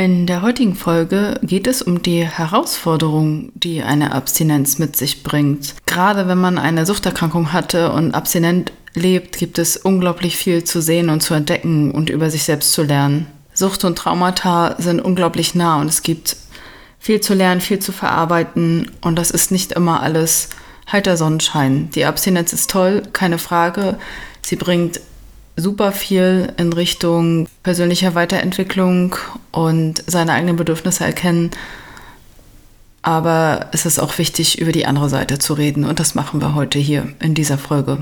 [0.00, 5.74] In der heutigen Folge geht es um die Herausforderung, die eine Abstinenz mit sich bringt.
[5.84, 11.10] Gerade wenn man eine Suchterkrankung hatte und abstinent lebt, gibt es unglaublich viel zu sehen
[11.10, 13.26] und zu entdecken und über sich selbst zu lernen.
[13.52, 16.34] Sucht und Traumata sind unglaublich nah und es gibt
[16.98, 20.48] viel zu lernen, viel zu verarbeiten und das ist nicht immer alles
[20.90, 21.90] heiter Sonnenschein.
[21.90, 23.98] Die Abstinenz ist toll, keine Frage.
[24.40, 24.98] Sie bringt
[25.60, 29.14] super viel in Richtung persönlicher Weiterentwicklung
[29.52, 31.50] und seine eigenen Bedürfnisse erkennen.
[33.02, 36.54] Aber es ist auch wichtig, über die andere Seite zu reden und das machen wir
[36.54, 37.98] heute hier in dieser Folge.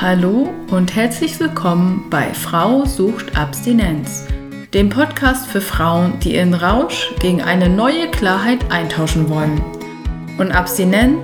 [0.00, 4.24] Hallo und herzlich willkommen bei Frau sucht Abstinenz,
[4.72, 9.60] dem Podcast für Frauen, die ihren Rausch gegen eine neue Klarheit eintauschen wollen.
[10.38, 11.18] Und abstinent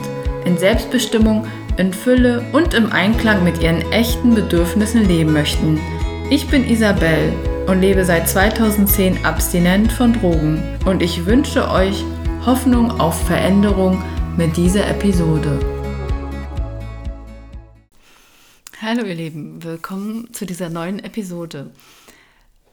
[0.45, 1.47] in Selbstbestimmung
[1.79, 5.79] in Fülle und im Einklang mit ihren echten Bedürfnissen leben möchten.
[6.31, 7.33] Ich bin Isabel
[7.67, 12.03] und lebe seit 2010 abstinent von Drogen und ich wünsche euch
[12.47, 14.03] Hoffnung auf Veränderung
[14.37, 15.61] mit dieser Episode.
[18.81, 21.73] Hallo ihr Lieben, willkommen zu dieser neuen Episode.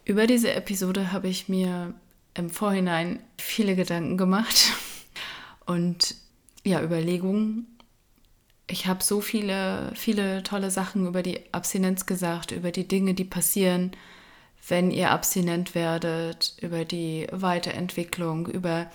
[0.06, 1.94] Über diese Episode habe ich mir
[2.36, 4.72] im Vorhinein viele Gedanken gemacht
[5.66, 6.16] und
[6.64, 7.68] ja, Überlegungen
[8.74, 13.24] ich habe so viele, viele tolle Sachen über die Abstinenz gesagt, über die Dinge, die
[13.24, 13.92] passieren,
[14.68, 18.90] wenn ihr abstinent werdet, über die Weiterentwicklung, über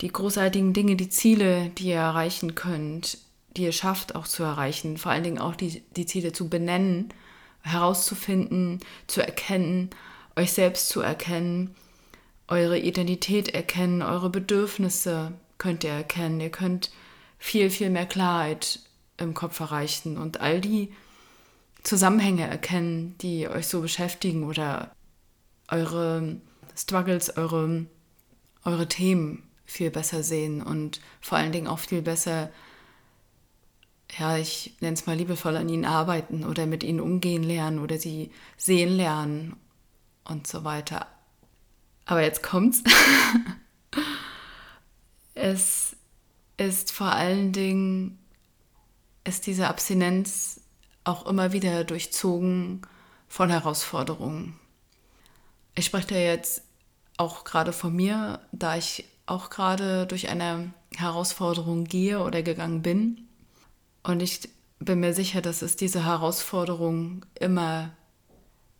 [0.00, 3.18] die großartigen Dinge, die Ziele, die ihr erreichen könnt,
[3.56, 7.14] die ihr schafft auch zu erreichen, vor allen Dingen auch die, die Ziele zu benennen,
[7.62, 9.90] herauszufinden, zu erkennen,
[10.34, 11.76] euch selbst zu erkennen,
[12.48, 16.40] eure Identität erkennen, eure Bedürfnisse könnt ihr erkennen.
[16.40, 16.90] Ihr könnt
[17.38, 18.80] viel, viel mehr Klarheit
[19.18, 20.92] im Kopf erreichen und all die
[21.82, 24.92] Zusammenhänge erkennen, die euch so beschäftigen oder
[25.68, 26.40] eure
[26.76, 27.86] Struggles, eure,
[28.64, 32.50] eure Themen viel besser sehen und vor allen Dingen auch viel besser,
[34.18, 37.98] ja, ich nenne es mal liebevoll an ihnen arbeiten oder mit ihnen umgehen lernen oder
[37.98, 39.56] sie sehen lernen
[40.24, 41.06] und so weiter.
[42.06, 42.82] Aber jetzt kommt's.
[45.34, 45.94] es
[46.56, 48.17] ist vor allen Dingen,
[49.28, 50.60] ist diese Abstinenz
[51.04, 52.82] auch immer wieder durchzogen
[53.28, 54.58] von Herausforderungen.
[55.74, 56.62] Ich spreche da jetzt
[57.18, 63.28] auch gerade von mir, da ich auch gerade durch eine Herausforderung gehe oder gegangen bin.
[64.02, 67.90] Und ich bin mir sicher, dass es diese Herausforderung immer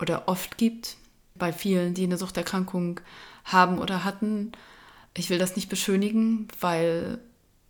[0.01, 0.97] oder oft gibt
[1.35, 3.01] bei vielen, die eine Suchterkrankung
[3.45, 4.53] haben oder hatten.
[5.15, 7.19] Ich will das nicht beschönigen, weil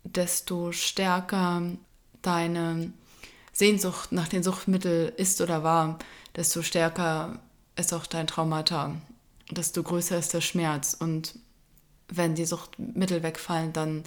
[0.03, 1.61] desto stärker
[2.21, 2.91] deine
[3.53, 5.99] Sehnsucht nach den Suchtmitteln ist oder war,
[6.35, 7.39] desto stärker
[7.75, 8.95] ist auch dein Traumata,
[9.51, 10.95] desto größer ist der Schmerz.
[10.97, 11.35] Und
[12.07, 14.03] wenn die Suchtmittel wegfallen, dann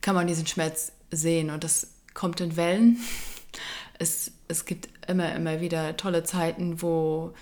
[0.00, 2.98] kann man diesen Schmerz sehen und das kommt in Wellen.
[3.98, 7.34] Es, es gibt immer, immer wieder tolle Zeiten, wo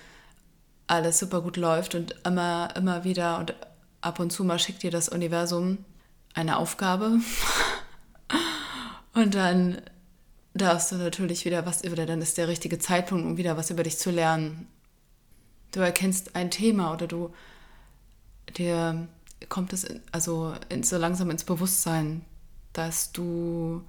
[0.89, 3.55] alles super gut läuft und immer, immer wieder und
[4.01, 5.79] ab und zu mal schickt dir das Universum
[6.35, 7.21] eine Aufgabe.
[9.15, 9.81] Und dann
[10.55, 13.83] darfst du natürlich wieder was über, dann ist der richtige Zeitpunkt, um wieder was über
[13.83, 14.67] dich zu lernen.
[15.73, 17.33] Du erkennst ein Thema oder du,
[18.57, 19.09] dir
[19.49, 22.25] kommt es in, also in, so langsam ins Bewusstsein,
[22.73, 23.83] dass du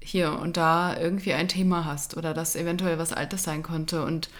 [0.00, 4.04] hier und da irgendwie ein Thema hast oder dass eventuell was Altes sein konnte.
[4.04, 4.30] Und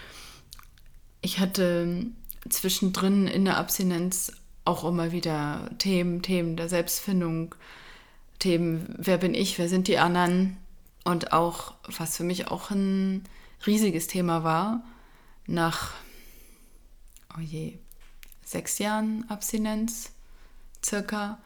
[1.20, 2.06] ich hatte
[2.48, 4.32] zwischendrin in der Abstinenz
[4.64, 7.54] auch immer wieder Themen, Themen der Selbstfindung,
[8.42, 10.56] Themen, wer bin ich, wer sind die anderen?
[11.04, 13.22] Und auch, was für mich auch ein
[13.66, 14.82] riesiges Thema war,
[15.46, 15.92] nach,
[17.36, 17.78] oh je,
[18.44, 20.10] sechs Jahren Abstinenz,
[20.84, 21.38] circa,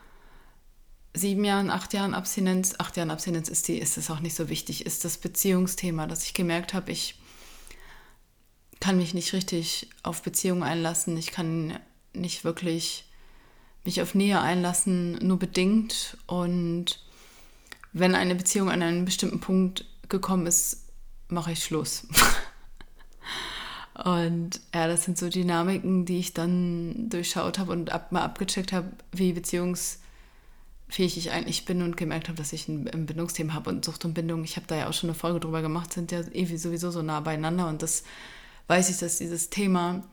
[1.12, 4.48] sieben Jahren, acht Jahren Abstinenz, acht Jahren Abstinenz ist die, ist es auch nicht so
[4.48, 7.18] wichtig, ist das Beziehungsthema, dass ich gemerkt habe, ich
[8.80, 11.78] kann mich nicht richtig auf Beziehungen einlassen, ich kann
[12.14, 13.05] nicht wirklich
[13.86, 16.16] mich auf Nähe einlassen, nur bedingt.
[16.26, 17.00] Und
[17.92, 20.84] wenn eine Beziehung an einen bestimmten Punkt gekommen ist,
[21.28, 22.06] mache ich Schluss.
[24.04, 28.72] und ja, das sind so Dynamiken, die ich dann durchschaut habe und ab, mal abgecheckt
[28.72, 33.70] habe, wie beziehungsfähig ich eigentlich bin und gemerkt habe, dass ich ein, ein Bindungsthema habe
[33.70, 34.44] und Sucht und Bindung.
[34.44, 37.20] Ich habe da ja auch schon eine Folge drüber gemacht, sind ja sowieso so nah
[37.20, 38.04] beieinander und das
[38.68, 40.04] weiß ich, dass dieses Thema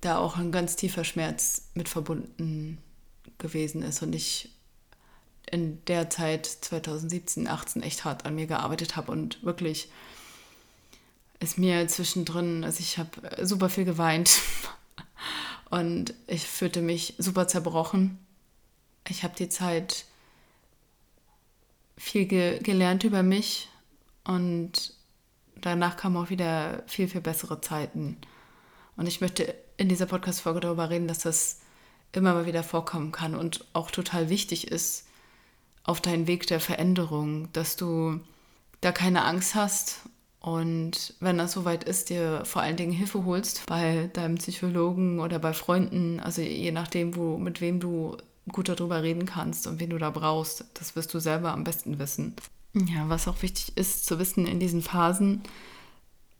[0.00, 2.78] da auch ein ganz tiefer Schmerz mit verbunden
[3.38, 4.50] gewesen ist und ich
[5.50, 9.90] in der Zeit 2017, 18 echt hart an mir gearbeitet habe und wirklich
[11.38, 14.40] ist mir zwischendrin, also ich habe super viel geweint
[15.70, 18.18] Und ich fühlte mich super zerbrochen.
[19.08, 20.04] Ich habe die Zeit
[21.96, 23.68] viel ge gelernt über mich
[24.24, 24.94] und
[25.56, 28.18] danach kamen auch wieder viel, viel bessere Zeiten.
[28.96, 31.60] Und ich möchte in dieser Podcast-Folge darüber reden, dass das
[32.12, 35.06] immer mal wieder vorkommen kann und auch total wichtig ist
[35.84, 38.20] auf deinen Weg der Veränderung, dass du
[38.80, 40.00] da keine Angst hast
[40.40, 45.40] und wenn das soweit ist, dir vor allen Dingen Hilfe holst bei deinem Psychologen oder
[45.40, 48.16] bei Freunden, also je nachdem, wo, mit wem du
[48.52, 51.98] gut darüber reden kannst und wen du da brauchst, das wirst du selber am besten
[51.98, 52.36] wissen.
[52.74, 55.42] Ja, was auch wichtig ist zu wissen in diesen Phasen,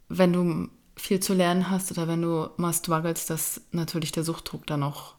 [0.09, 4.67] wenn du viel zu lernen hast oder wenn du mal struggles, dass natürlich der Suchtdruck
[4.67, 5.15] dann noch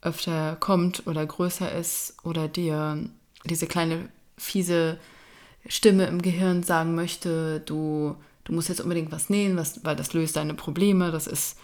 [0.00, 3.10] öfter kommt oder größer ist oder dir
[3.44, 4.98] diese kleine fiese
[5.66, 10.12] Stimme im Gehirn sagen möchte, du, du musst jetzt unbedingt was nähen, was, weil das
[10.12, 11.58] löst deine Probleme, das ist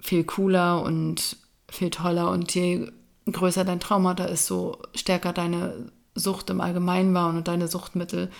[0.00, 1.36] viel cooler und
[1.68, 2.90] viel toller und je
[3.30, 8.30] größer dein Trauma da ist, so stärker deine Sucht im Allgemeinen war und deine Suchtmittel,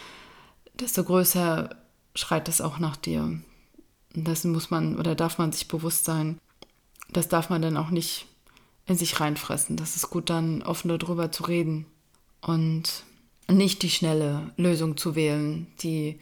[0.75, 1.71] desto größer
[2.15, 3.23] schreit es auch nach dir.
[3.23, 3.45] Und
[4.15, 6.39] dessen muss man oder darf man sich bewusst sein.
[7.11, 8.27] Das darf man dann auch nicht
[8.87, 9.77] in sich reinfressen.
[9.77, 11.87] Das ist gut, dann offen darüber zu reden
[12.41, 13.05] und
[13.49, 16.21] nicht die schnelle Lösung zu wählen, die,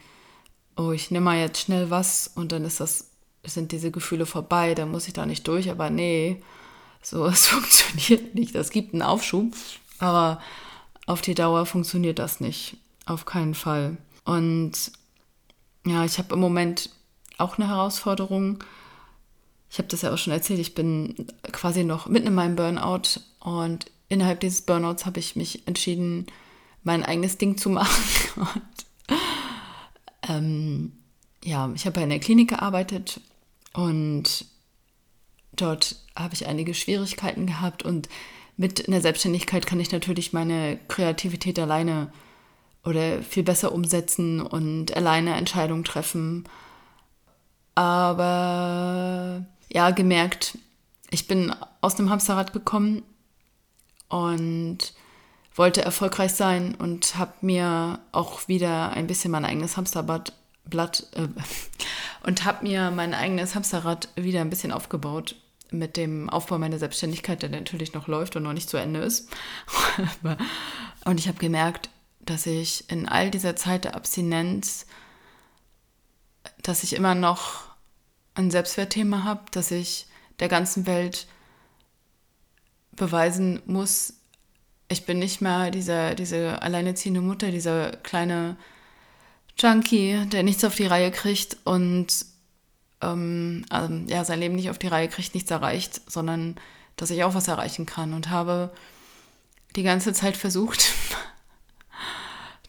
[0.75, 3.11] oh, ich nehme mal jetzt schnell was und dann ist das,
[3.43, 6.41] sind diese Gefühle vorbei, dann muss ich da nicht durch, aber nee,
[7.01, 8.55] so, es funktioniert nicht.
[8.55, 9.53] Das gibt einen Aufschub,
[9.99, 10.41] aber
[11.05, 12.77] auf die Dauer funktioniert das nicht.
[13.05, 13.97] Auf keinen Fall.
[14.25, 14.91] Und
[15.89, 16.91] ja, ich habe im Moment
[17.39, 18.63] auch eine Herausforderung.
[19.71, 23.21] Ich habe das ja auch schon erzählt, ich bin quasi noch mitten in meinem Burnout
[23.39, 26.27] und innerhalb dieses Burnouts habe ich mich entschieden,
[26.83, 27.95] mein eigenes Ding zu machen.
[28.35, 29.17] Und,
[30.27, 30.91] ähm,
[31.43, 33.19] ja, ich habe in der Klinik gearbeitet
[33.73, 34.45] und
[35.53, 38.09] dort habe ich einige Schwierigkeiten gehabt und
[38.57, 42.11] mit in der Selbstständigkeit kann ich natürlich meine Kreativität alleine
[42.83, 46.45] oder viel besser umsetzen und alleine Entscheidungen treffen.
[47.75, 50.57] Aber ja, gemerkt,
[51.11, 53.03] ich bin aus dem Hamsterrad gekommen
[54.09, 54.93] und
[55.55, 60.33] wollte erfolgreich sein und habe mir auch wieder ein bisschen mein eigenes Hamsterblatt
[60.69, 61.27] Blatt, äh,
[62.27, 65.35] und habe mir mein eigenes Hamsterrad wieder ein bisschen aufgebaut
[65.71, 69.29] mit dem Aufbau meiner Selbstständigkeit, der natürlich noch läuft und noch nicht zu Ende ist.
[71.05, 71.89] und ich habe gemerkt,
[72.29, 74.85] dass ich in all dieser Zeit der Abstinenz,
[76.61, 77.63] dass ich immer noch
[78.35, 80.07] ein Selbstwertthema habe, dass ich
[80.39, 81.27] der ganzen Welt
[82.91, 84.13] beweisen muss,
[84.89, 88.57] ich bin nicht mehr diese, diese alleineziehende Mutter, dieser kleine
[89.57, 92.07] Junkie, der nichts auf die Reihe kriegt und
[93.01, 96.55] ähm, also, ja, sein Leben nicht auf die Reihe kriegt, nichts erreicht, sondern
[96.95, 98.73] dass ich auch was erreichen kann und habe
[99.75, 100.83] die ganze Zeit versucht,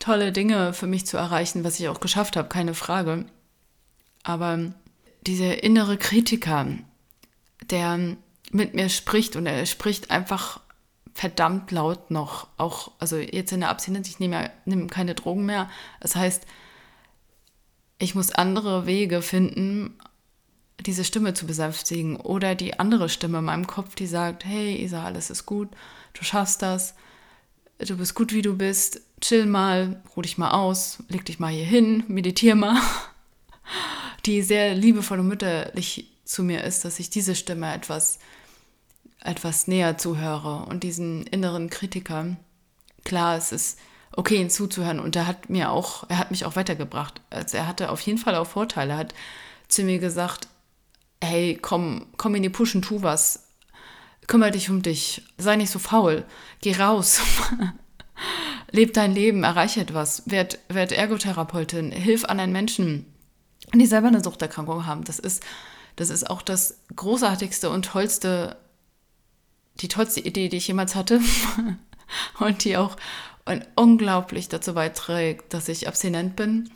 [0.01, 3.27] tolle Dinge für mich zu erreichen, was ich auch geschafft habe, keine Frage.
[4.25, 4.73] Aber
[5.27, 6.67] dieser innere Kritiker,
[7.71, 8.17] der
[8.51, 10.61] mit mir spricht und er spricht einfach
[11.15, 15.71] verdammt laut noch, auch, also jetzt in der Abstinenz, ich nehme, nehme keine Drogen mehr.
[16.01, 16.47] Das heißt,
[17.99, 19.99] ich muss andere Wege finden,
[20.81, 25.05] diese Stimme zu besänftigen oder die andere Stimme in meinem Kopf, die sagt, hey Isa,
[25.05, 25.69] alles ist gut,
[26.15, 26.95] du schaffst das,
[27.87, 31.53] du bist gut, wie du bist, chill mal, ruh dich mal aus, leg dich mal
[31.53, 32.81] hier hin, meditier mal,
[34.27, 38.19] die sehr liebevoll und mütterlich zu mir ist, dass ich diese Stimme etwas,
[39.21, 42.37] etwas näher zuhöre und diesen inneren Kritiker.
[43.05, 43.79] Klar, es ist
[44.13, 47.21] okay, ihn zuzuhören und er hat mir auch, er hat mich auch weitergebracht.
[47.31, 48.93] Also er hatte auf jeden Fall auch Vorteile.
[48.93, 49.15] Er hat
[49.69, 50.49] zu mir gesagt,
[51.23, 53.50] hey, komm, komm in die Pushen, tu was.
[54.31, 55.23] Kümmere dich um dich.
[55.39, 56.25] Sei nicht so faul.
[56.61, 57.21] Geh raus.
[58.71, 60.23] Leb dein Leben, erreiche etwas.
[60.25, 61.91] Werd, werd Ergotherapeutin.
[61.91, 63.07] Hilf anderen Menschen,
[63.75, 65.03] die selber eine Suchterkrankung haben.
[65.03, 65.43] Das ist,
[65.97, 68.57] das ist auch das großartigste und tollste,
[69.81, 71.21] die tollste Idee, die ich jemals hatte.
[72.39, 72.97] und die auch
[73.75, 76.71] unglaublich dazu beiträgt, dass ich abstinent bin.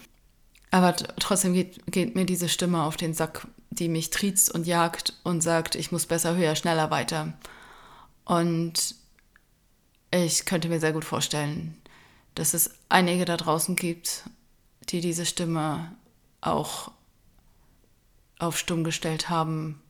[0.72, 5.14] Aber trotzdem geht, geht mir diese Stimme auf den Sack, die mich triezt und jagt
[5.24, 7.32] und sagt, ich muss besser, höher, schneller weiter.
[8.24, 8.94] Und
[10.10, 11.80] ich könnte mir sehr gut vorstellen,
[12.34, 14.24] dass es einige da draußen gibt,
[14.88, 15.94] die diese Stimme
[16.40, 16.90] auch
[18.38, 19.80] auf stumm gestellt haben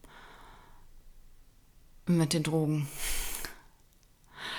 [2.06, 2.88] mit den Drogen.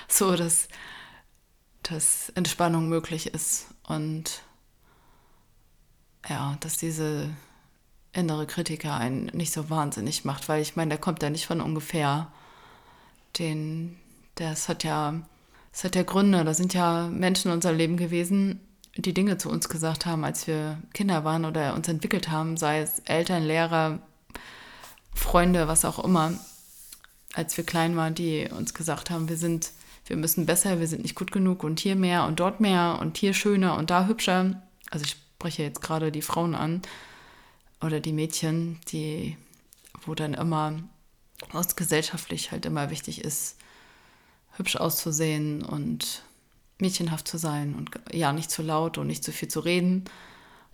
[0.08, 0.68] So, dass,
[1.84, 4.42] dass Entspannung möglich ist und
[6.28, 7.30] ja, dass diese
[8.16, 11.62] innere Kritiker einen nicht so wahnsinnig macht, weil ich meine, der kommt ja nicht von
[11.62, 12.32] ungefähr.
[13.38, 13.98] Den,
[14.36, 15.22] das hat ja,
[15.72, 16.44] das hat ja Gründe.
[16.44, 18.62] Da sind ja Menschen in unserem Leben gewesen,
[18.96, 22.80] die Dinge zu uns gesagt haben, als wir Kinder waren oder uns entwickelt haben, sei
[22.80, 24.00] es Eltern, Lehrer,
[25.14, 26.34] Freunde, was auch immer,
[27.34, 29.72] als wir klein waren, die uns gesagt haben, wir sind,
[30.06, 33.18] wir müssen besser, wir sind nicht gut genug und hier mehr und dort mehr und
[33.18, 34.62] hier schöner und da hübscher.
[34.92, 36.82] Also ich spreche jetzt gerade die Frauen an
[37.82, 39.38] oder die Mädchen, die,
[40.06, 40.80] wo dann immer
[41.52, 43.58] aus gesellschaftlich halt immer wichtig ist,
[44.58, 46.24] hübsch auszusehen und
[46.80, 50.06] mädchenhaft zu sein und ja, nicht zu laut und nicht zu viel zu reden,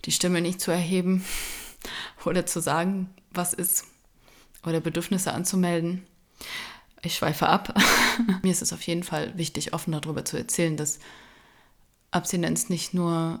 [0.04, 1.24] die Stimme nicht zu erheben
[2.24, 3.84] oder zu sagen, was ist
[4.64, 6.06] oder Bedürfnisse anzumelden.
[7.02, 7.76] Ich schweife ab.
[8.42, 11.00] Mir ist es auf jeden Fall wichtig, offen darüber zu erzählen, dass
[12.12, 13.40] Abstinenz nicht nur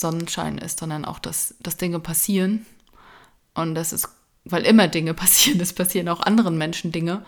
[0.00, 2.66] Sonnenschein ist, sondern auch, dass, dass Dinge passieren.
[3.54, 4.08] Und das ist,
[4.44, 7.24] weil immer Dinge passieren, es passieren auch anderen Menschen Dinge.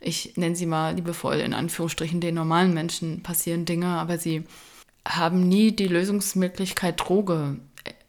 [0.00, 4.44] Ich nenne sie mal liebevoll in Anführungsstrichen, den normalen Menschen passieren Dinge, aber sie
[5.06, 7.58] haben nie die Lösungsmöglichkeit Droge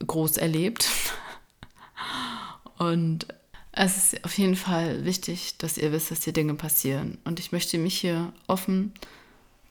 [0.06, 0.90] groß erlebt.
[2.78, 3.28] Und
[3.72, 7.20] es ist auf jeden Fall wichtig, dass ihr wisst, dass hier Dinge passieren.
[7.24, 8.92] Und ich möchte mich hier offen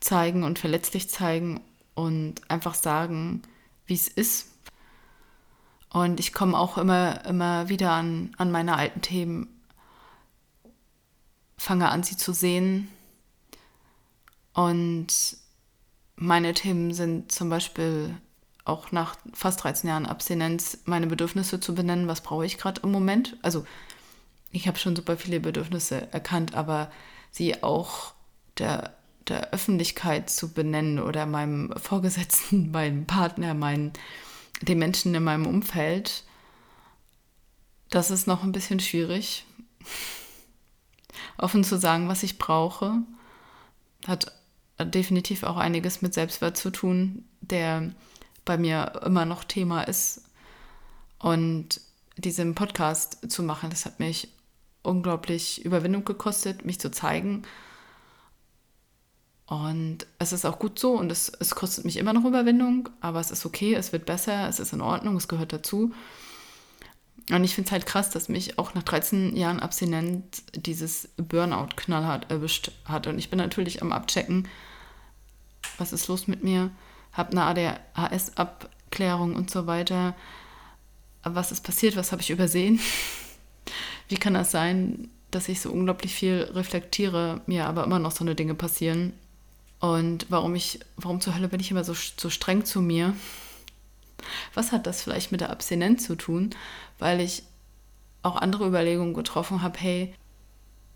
[0.00, 1.60] zeigen und verletzlich zeigen
[1.94, 3.42] und einfach sagen,
[3.86, 4.48] wie es ist.
[5.90, 9.48] Und ich komme auch immer, immer wieder an, an meine alten Themen,
[11.56, 12.88] fange an, sie zu sehen.
[14.52, 15.36] Und
[16.16, 18.16] meine Themen sind zum Beispiel
[18.64, 22.90] auch nach fast 13 Jahren Abstinenz meine Bedürfnisse zu benennen, was brauche ich gerade im
[22.90, 23.36] Moment.
[23.42, 23.64] Also
[24.50, 26.90] ich habe schon super viele Bedürfnisse erkannt, aber
[27.30, 28.12] sie auch
[28.58, 28.95] der
[29.28, 33.92] der Öffentlichkeit zu benennen oder meinem Vorgesetzten, meinem Partner, meinen,
[34.62, 36.24] den Menschen in meinem Umfeld,
[37.90, 39.44] das ist noch ein bisschen schwierig.
[41.38, 43.02] Offen zu sagen, was ich brauche,
[44.06, 44.32] hat
[44.80, 47.92] definitiv auch einiges mit Selbstwert zu tun, der
[48.44, 50.24] bei mir immer noch Thema ist.
[51.18, 51.80] Und
[52.16, 54.28] diesen Podcast zu machen, das hat mich
[54.82, 57.42] unglaublich Überwindung gekostet, mich zu zeigen
[59.46, 63.20] und es ist auch gut so und es, es kostet mich immer noch Überwindung, aber
[63.20, 65.92] es ist okay, es wird besser, es ist in Ordnung, es gehört dazu.
[67.30, 71.70] Und ich finde es halt krass, dass mich auch nach 13 Jahren Abstinenz dieses Burnout
[71.76, 73.06] knallhart erwischt hat.
[73.06, 74.48] Und ich bin natürlich am Abchecken,
[75.78, 76.70] was ist los mit mir,
[77.12, 80.14] habe eine ADHS-Abklärung und so weiter.
[81.22, 82.78] Was ist passiert, was habe ich übersehen?
[84.08, 88.22] Wie kann das sein, dass ich so unglaublich viel reflektiere, mir aber immer noch so
[88.22, 89.12] eine Dinge passieren?
[89.80, 93.14] Und warum ich, warum zur Hölle bin ich immer so, so streng zu mir?
[94.54, 96.50] Was hat das vielleicht mit der Abstinenz zu tun?
[96.98, 97.42] Weil ich
[98.22, 100.14] auch andere Überlegungen getroffen habe, hey,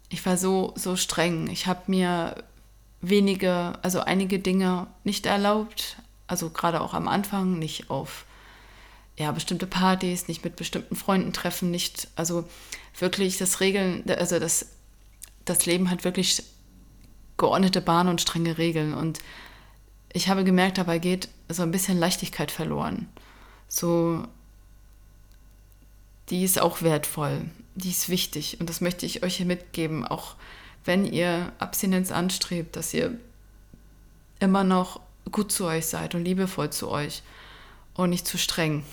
[0.08, 1.48] ich war so, so streng.
[1.48, 2.42] Ich habe mir
[3.00, 5.96] wenige, also einige Dinge nicht erlaubt.
[6.26, 8.24] Also gerade auch am Anfang, nicht auf
[9.16, 12.48] ja, bestimmte Partys, nicht mit bestimmten Freunden treffen, nicht, also
[12.98, 14.66] wirklich das Regeln, also das,
[15.44, 16.42] das Leben hat wirklich
[17.40, 18.94] geordnete Bahn und strenge Regeln.
[18.94, 19.18] Und
[20.12, 23.08] ich habe gemerkt, dabei geht so ein bisschen Leichtigkeit verloren.
[23.66, 24.24] So,
[26.28, 28.60] die ist auch wertvoll, die ist wichtig.
[28.60, 30.36] Und das möchte ich euch hier mitgeben, auch
[30.84, 33.18] wenn ihr Abstinenz anstrebt, dass ihr
[34.38, 35.00] immer noch
[35.32, 37.22] gut zu euch seid und liebevoll zu euch
[37.94, 38.84] und nicht zu streng.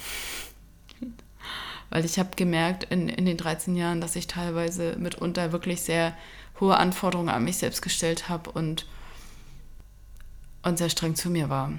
[1.90, 6.16] Weil ich habe gemerkt in, in den 13 Jahren, dass ich teilweise mitunter wirklich sehr
[6.60, 8.86] hohe Anforderungen an mich selbst gestellt habe und,
[10.64, 11.72] und sehr streng zu mir war.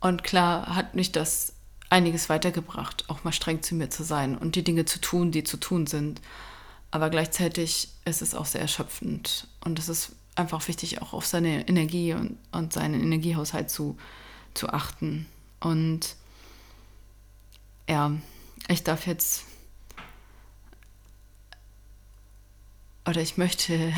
[0.00, 1.54] Und klar hat mich das
[1.88, 5.44] einiges weitergebracht, auch mal streng zu mir zu sein und die Dinge zu tun, die
[5.44, 6.20] zu tun sind.
[6.90, 11.66] Aber gleichzeitig ist es auch sehr erschöpfend und es ist einfach wichtig, auch auf seine
[11.68, 13.96] Energie und, und seinen Energiehaushalt zu,
[14.54, 15.26] zu achten.
[15.60, 16.16] Und
[17.88, 18.12] ja,
[18.68, 19.44] ich darf jetzt
[23.06, 23.92] oder ich möchte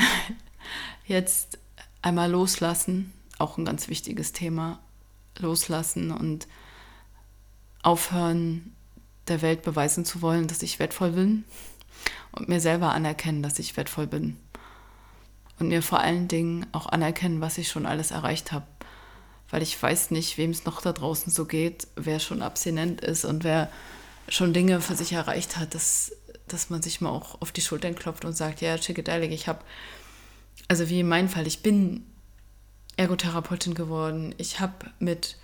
[1.07, 1.59] jetzt
[2.03, 4.79] einmal loslassen, auch ein ganz wichtiges Thema,
[5.39, 6.47] loslassen und
[7.83, 8.75] aufhören,
[9.29, 11.45] der Welt beweisen zu wollen, dass ich wertvoll bin
[12.33, 14.37] und mir selber anerkennen, dass ich wertvoll bin.
[15.59, 18.67] Und mir vor allen Dingen auch anerkennen, was ich schon alles erreicht habe.
[19.51, 23.25] Weil ich weiß nicht, wem es noch da draußen so geht, wer schon abstinent ist
[23.25, 23.71] und wer
[24.29, 25.75] schon Dinge für sich erreicht hat.
[25.75, 26.13] Das
[26.53, 29.61] dass man sich mal auch auf die Schultern klopft und sagt, ja, Chickadelic, ich habe,
[30.69, 32.05] also wie in meinem Fall, ich bin
[32.97, 35.37] Ergotherapeutin geworden, ich habe mit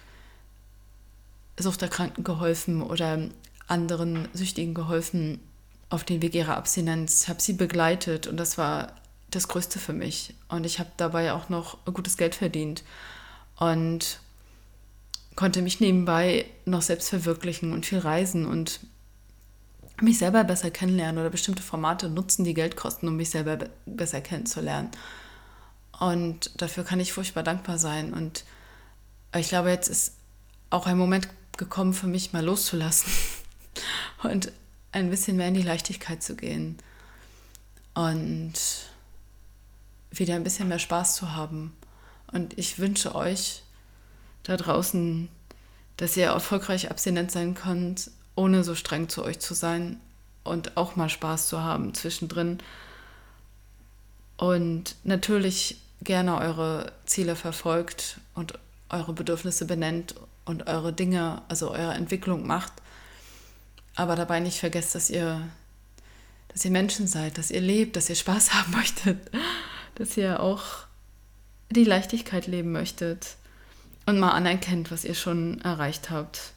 [1.56, 3.28] Suchterkranken geholfen oder
[3.68, 5.40] anderen Süchtigen geholfen
[5.88, 8.94] auf den Weg ihrer Abstinenz, habe sie begleitet und das war
[9.30, 10.34] das Größte für mich.
[10.48, 12.82] Und ich habe dabei auch noch gutes Geld verdient
[13.56, 14.20] und
[15.36, 18.80] konnte mich nebenbei noch selbst verwirklichen und viel reisen und
[20.00, 24.20] mich selber besser kennenlernen oder bestimmte Formate nutzen, die Geld kosten, um mich selber besser
[24.20, 24.90] kennenzulernen.
[25.98, 28.12] Und dafür kann ich furchtbar dankbar sein.
[28.12, 28.44] Und
[29.36, 30.14] ich glaube, jetzt ist
[30.70, 33.12] auch ein Moment gekommen für mich, mal loszulassen
[34.22, 34.50] und
[34.90, 36.78] ein bisschen mehr in die Leichtigkeit zu gehen
[37.94, 38.54] und
[40.10, 41.76] wieder ein bisschen mehr Spaß zu haben.
[42.32, 43.62] Und ich wünsche euch
[44.42, 45.28] da draußen,
[45.96, 50.00] dass ihr erfolgreich abstinent sein könnt, ohne so streng zu euch zu sein
[50.42, 52.58] und auch mal Spaß zu haben zwischendrin.
[54.36, 58.58] Und natürlich gerne eure Ziele verfolgt und
[58.90, 60.14] eure Bedürfnisse benennt
[60.44, 62.72] und eure Dinge, also eure Entwicklung macht.
[63.94, 65.40] Aber dabei nicht vergesst, dass ihr,
[66.48, 69.30] dass ihr Menschen seid, dass ihr lebt, dass ihr Spaß haben möchtet,
[69.94, 70.64] dass ihr auch
[71.70, 73.36] die Leichtigkeit leben möchtet
[74.06, 76.53] und mal anerkennt, was ihr schon erreicht habt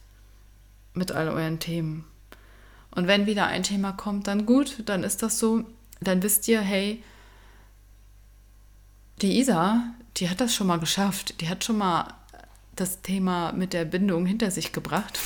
[0.94, 2.04] mit all euren Themen.
[2.90, 5.64] Und wenn wieder ein Thema kommt, dann gut, dann ist das so.
[6.00, 7.02] Dann wisst ihr, hey,
[9.20, 11.40] die Isa, die hat das schon mal geschafft.
[11.40, 12.14] Die hat schon mal
[12.76, 15.18] das Thema mit der Bindung hinter sich gebracht.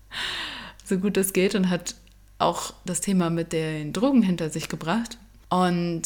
[0.84, 1.94] so gut es geht und hat
[2.38, 5.18] auch das Thema mit den Drogen hinter sich gebracht.
[5.48, 6.02] Und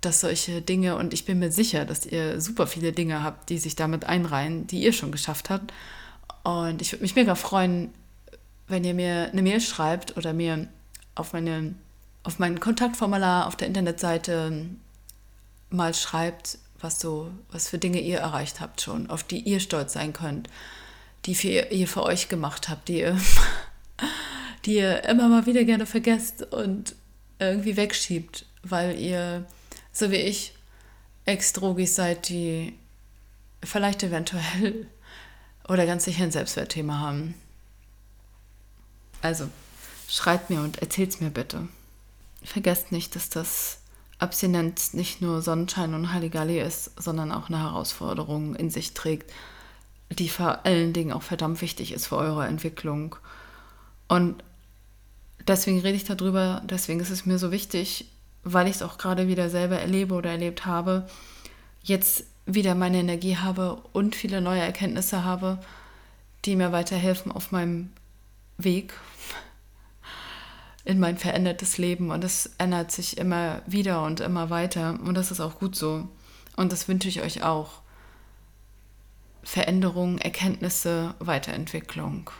[0.00, 3.58] dass solche Dinge, und ich bin mir sicher, dass ihr super viele Dinge habt, die
[3.58, 5.72] sich damit einreihen, die ihr schon geschafft habt.
[6.48, 7.92] Und ich würde mich mega freuen,
[8.68, 10.66] wenn ihr mir eine Mail schreibt oder mir
[11.14, 11.74] auf, meine,
[12.22, 14.66] auf mein Kontaktformular auf der Internetseite
[15.68, 19.92] mal schreibt, was so, was für Dinge ihr erreicht habt schon, auf die ihr stolz
[19.92, 20.48] sein könnt,
[21.26, 23.18] die für ihr für euch gemacht habt, die ihr,
[24.64, 26.94] die ihr immer mal wieder gerne vergesst und
[27.38, 29.44] irgendwie wegschiebt, weil ihr,
[29.92, 30.54] so wie ich,
[31.26, 32.72] Ex-Drogis seid, die
[33.62, 34.86] vielleicht eventuell
[35.68, 37.34] oder ganz sicher ein Selbstwertthema haben.
[39.20, 39.48] Also,
[40.08, 41.68] schreibt mir und erzählt's mir bitte.
[42.42, 43.78] Vergesst nicht, dass das
[44.18, 49.32] Abstinenz nicht nur Sonnenschein und Halligalli ist, sondern auch eine Herausforderung in sich trägt,
[50.10, 53.16] die vor allen Dingen auch verdammt wichtig ist für eure Entwicklung.
[54.08, 54.42] Und
[55.46, 58.08] deswegen rede ich darüber, deswegen ist es mir so wichtig,
[58.42, 61.06] weil ich es auch gerade wieder selber erlebe oder erlebt habe,
[61.82, 65.58] jetzt wieder meine Energie habe und viele neue Erkenntnisse habe,
[66.46, 67.92] die mir weiterhelfen auf meinem
[68.56, 68.94] Weg
[70.84, 72.10] in mein verändertes Leben.
[72.10, 74.98] Und es ändert sich immer wieder und immer weiter.
[75.04, 76.08] Und das ist auch gut so.
[76.56, 77.82] Und das wünsche ich euch auch.
[79.42, 82.30] Veränderung, Erkenntnisse, Weiterentwicklung.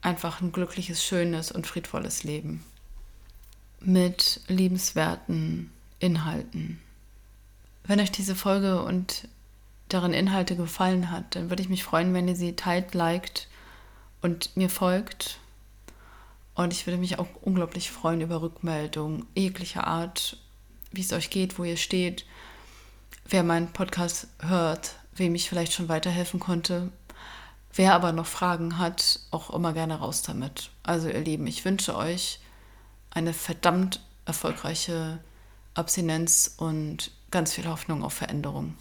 [0.00, 2.64] Einfach ein glückliches, schönes und friedvolles Leben.
[3.80, 6.80] Mit liebenswerten Inhalten.
[7.86, 9.28] Wenn euch diese Folge und
[9.88, 13.48] darin Inhalte gefallen hat, dann würde ich mich freuen, wenn ihr sie teilt, liked
[14.22, 15.38] und mir folgt.
[16.54, 20.38] Und ich würde mich auch unglaublich freuen über Rückmeldungen jeglicher Art,
[20.92, 22.24] wie es euch geht, wo ihr steht,
[23.28, 26.90] wer meinen Podcast hört, wem ich vielleicht schon weiterhelfen konnte.
[27.74, 30.70] Wer aber noch Fragen hat, auch immer gerne raus damit.
[30.84, 32.38] Also ihr Lieben, ich wünsche euch
[33.10, 35.18] eine verdammt erfolgreiche
[35.74, 38.74] Abstinenz und ganz viel Hoffnung auf Veränderung.